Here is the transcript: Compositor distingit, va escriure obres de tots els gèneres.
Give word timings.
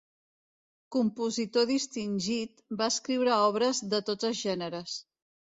Compositor 0.95 1.67
distingit, 1.73 2.65
va 2.81 2.89
escriure 2.95 3.37
obres 3.51 3.83
de 3.93 4.01
tots 4.09 4.31
els 4.31 4.41
gèneres. 4.49 5.01